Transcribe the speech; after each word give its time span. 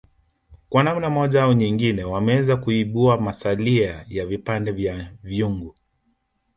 Kwa 0.69 0.83
namna 0.83 1.09
moja 1.09 1.43
au 1.43 1.53
nyengine 1.53 2.03
wameweza 2.03 2.57
kuibua 2.57 3.17
masalia 3.17 4.05
ya 4.09 4.25
vipande 4.25 4.71
vya 4.71 5.11
vyungu 5.23 5.75